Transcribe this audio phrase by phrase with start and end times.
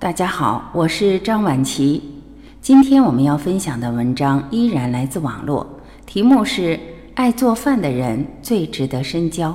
[0.00, 2.22] 大家好，我是张晚琪。
[2.60, 5.66] 今天我们要分享的文章依然来自网络，
[6.06, 6.78] 题目是
[7.16, 9.52] “爱做饭的人最值得深交”，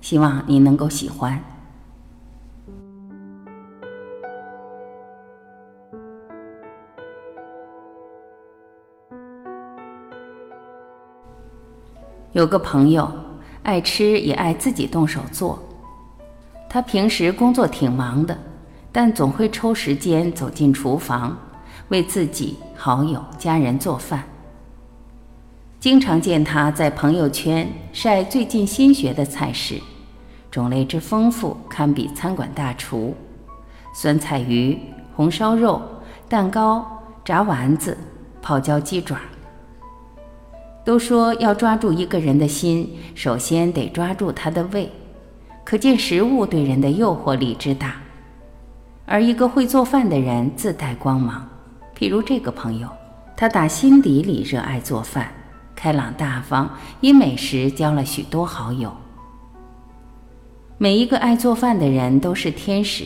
[0.00, 1.42] 希望你能够喜欢。
[12.30, 13.10] 有个朋友
[13.64, 15.58] 爱吃，也爱自己动手做。
[16.68, 18.38] 他平时工作挺忙的。
[18.92, 21.36] 但总会抽时间走进厨房，
[21.88, 24.24] 为自己、好友、家人做饭。
[25.78, 29.80] 经常见他在朋友圈晒最近新学的菜式，
[30.50, 33.14] 种类之丰富，堪比餐馆大厨。
[33.94, 34.78] 酸菜鱼、
[35.14, 35.80] 红烧肉、
[36.28, 36.86] 蛋糕、
[37.24, 37.96] 炸丸子、
[38.42, 39.18] 泡椒鸡爪。
[40.84, 44.90] 都说要抓住一个人的心，首先得抓住他的胃，
[45.64, 47.94] 可见食物对人的诱惑力之大。
[49.10, 51.44] 而一个会做饭的人自带光芒，
[51.98, 52.88] 譬如这个朋友，
[53.36, 55.32] 他打心底里热爱做饭，
[55.74, 58.92] 开朗大方，以美食交了许多好友。
[60.78, 63.04] 每一个爱做饭的人都是天使，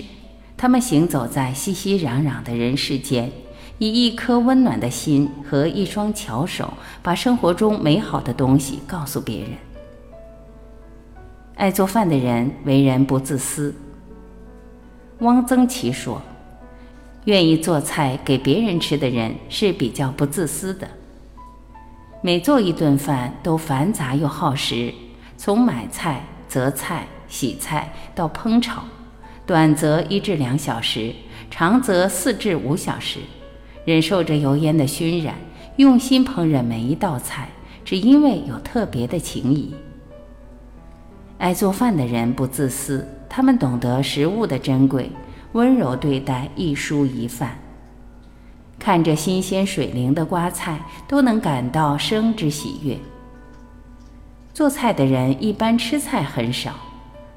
[0.59, 3.33] 他们行走在熙熙攘攘的人世间，
[3.79, 6.70] 以一颗温暖的心和一双巧手，
[7.03, 9.53] 把生活中美好的东西告诉别人。
[11.55, 13.75] 爱做饭的人为人不自私。
[15.20, 16.20] 汪曾祺说
[17.25, 20.89] ：“愿意做菜给别人吃的人是比较不自私的。
[22.20, 24.92] 每做一顿饭都繁杂又耗时，
[25.37, 28.83] 从买菜、择菜、洗菜到烹炒，
[29.47, 31.12] 短则一至两小时，
[31.51, 33.20] 长则四至五小时，
[33.85, 35.35] 忍受着油烟的熏染，
[35.77, 37.48] 用心烹饪每一道菜，
[37.85, 39.75] 只因为有特别的情谊。
[41.45, 45.11] 爱做饭的人不自私。”他们懂得食物的珍贵，
[45.53, 47.59] 温柔对待一蔬一饭。
[48.78, 52.96] 看着新鲜水灵的瓜菜，都能感到生之喜悦。
[54.55, 56.73] 做菜的人一般吃菜很少，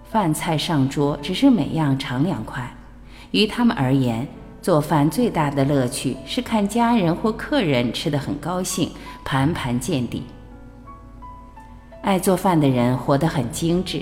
[0.10, 2.74] 饭菜上桌只是每样尝两块。
[3.32, 4.26] 于他们而言，
[4.62, 8.90] 做饭最大的乐趣是看家人或客人吃得很高兴，
[9.26, 10.24] 盘盘见底。
[12.08, 14.02] 爱做饭的人活得很精致。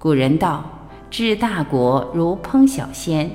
[0.00, 0.64] 古人道
[1.12, 3.30] ：“治大国如烹小鲜。”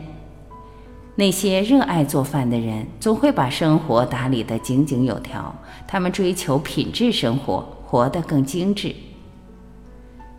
[1.16, 5.56] 那些热爱做饭的人，总会把生活打理得井井有条。
[5.88, 8.94] 他们追求品质生活，活得更精致。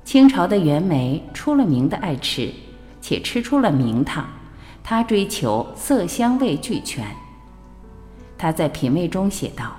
[0.04, 2.52] 清朝的袁枚出了名的爱吃，
[3.00, 4.28] 且吃出了名堂。
[4.84, 7.06] 他追求色香味俱全。
[8.36, 9.74] 他在品味中写道：“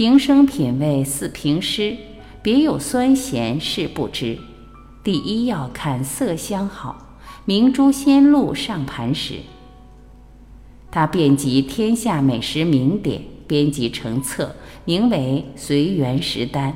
[0.00, 1.94] 平生品味似评诗，
[2.40, 4.38] 别有酸咸是不知。”
[5.04, 9.40] 第一要看色香好，明珠仙露上盘时。
[10.90, 14.56] 他遍集天下美食名典，编辑成册，
[14.86, 16.72] 名为《随园食单》，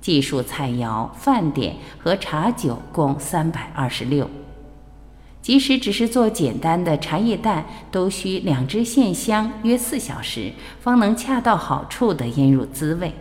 [0.00, 4.28] 记述菜肴、饭点和茶酒共三百二十六。
[5.46, 13.14] 即使只是做简单的茶叶蛋，都需两只线香约四小时，方能恰到好处地腌入滋味。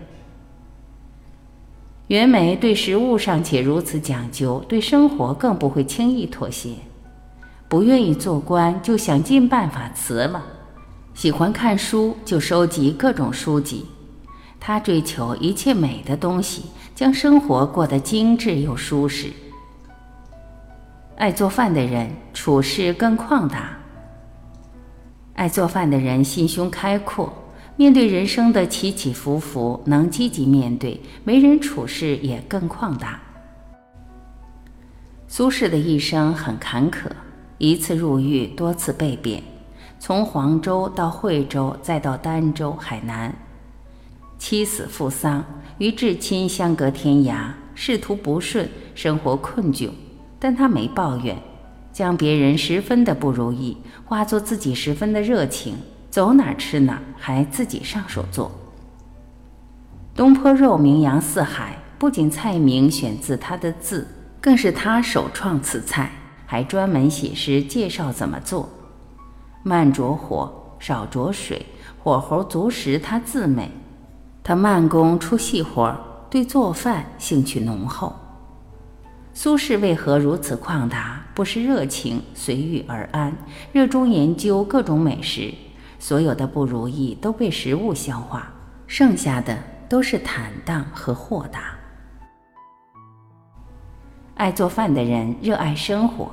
[2.08, 6.72] 袁枚对食物尚且如此讲究，对生活更不会轻易妥协。
[7.69, 10.42] 不愿意做官，就想尽办法辞了；
[11.13, 13.86] 喜欢看书，就收集各种书籍。
[14.59, 16.63] 他追求一切美的东西，
[16.96, 19.31] 将生活过得精致又舒适。
[21.18, 23.78] 爱做饭的人处事更旷达。
[25.34, 27.34] 爱做饭的人心胸开阔。
[27.78, 33.20] 面对人生的起起伏伏，能积极面对，为人处事也更旷达。
[35.28, 37.09] 苏轼的一生很坎坷，
[37.58, 39.44] 一次入狱，多次被贬，
[40.00, 43.36] 从黄州到惠州，再到儋州、海南，
[44.38, 45.44] 妻死父丧，
[45.78, 49.90] 与至亲相隔天涯，仕途不顺，生活困窘，
[50.45, 51.36] 但他没抱怨，
[51.92, 53.75] 将别人十分的不如意
[54.06, 55.75] 化作自己十分的热情。
[56.12, 58.51] 走哪吃哪，还自己上手做。
[60.13, 64.07] 东坡肉名扬四海，不仅菜名选自他的字，
[64.39, 66.12] 更是他首创此菜，
[66.45, 68.69] 还专门写诗介绍怎么做。
[69.63, 71.65] 慢着火，少着水，
[72.03, 73.71] 火候足时他自美。
[74.44, 75.98] 他慢工出细活，
[76.30, 78.13] 对做饭兴趣浓厚。
[79.38, 81.22] 苏轼为何如此旷达？
[81.36, 83.36] 不失热情随遇而安，
[83.74, 85.54] 热衷研究各种美食。
[86.00, 88.50] 所有的不如意都被食物消化，
[88.88, 89.58] 剩下的
[89.90, 91.76] 都是坦荡和豁达。
[94.36, 96.32] 爱做饭的人热爱生活，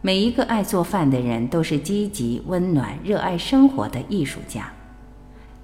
[0.00, 4.72] 每一个爱做饭的人都是积极、温暖、热爱生活的艺术家。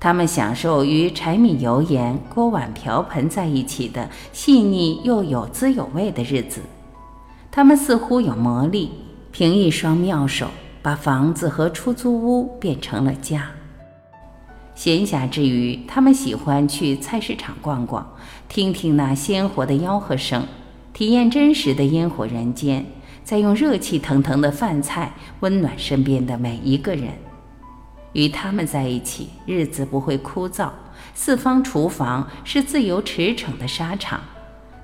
[0.01, 6.61] 他们享受与柴米油盐、锅碗瓢盆在一起的细腻又有滋有味的日子。
[7.51, 8.91] 他们似乎有魔力，
[9.33, 10.49] 凭一双妙手，
[10.83, 13.51] 把房子和出租屋变成了家。
[14.77, 18.15] 闲暇之余，他们喜欢去菜市场逛逛，
[18.49, 20.47] 听听那鲜活的吆喝声，
[20.93, 22.87] 体验真实的烟火人间，
[23.25, 27.09] 再用热气腾腾的饭菜温暖身边的每一个人。
[28.19, 30.69] 与他们在一起，日子不会枯燥。
[31.15, 34.21] 四方厨房是自由驰骋的沙场，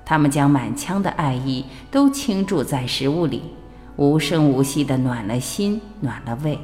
[0.05, 3.43] 他们将满腔的爱意都倾注在食物里，
[3.97, 6.57] 无声无息地暖了心，暖了胃。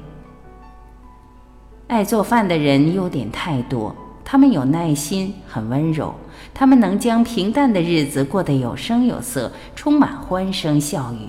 [1.87, 6.15] 爱做饭的人优点太多，他们有耐心，很温柔，
[6.53, 11.27] 他们能将平淡的日子过得有声有色，充满欢声笑语。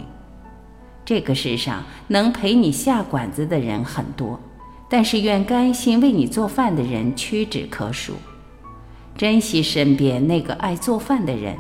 [1.05, 4.39] 这个世上能陪你下馆子的人很多，
[4.93, 8.13] 但是愿甘心为你做饭的人屈指可数。
[9.17, 11.57] 珍惜身边那个爱做饭的人，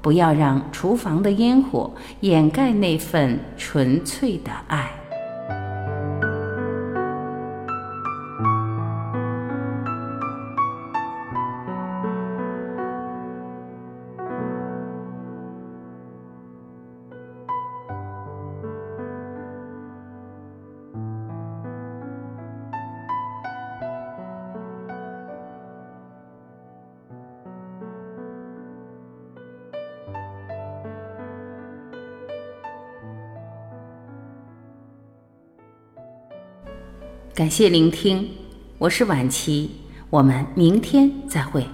[0.00, 4.90] 不要让厨房的烟火掩盖那份纯粹的爱。
[37.34, 38.28] 感谢聆听，
[38.76, 39.70] 我是晚琪，
[40.10, 41.66] 我们明天再会。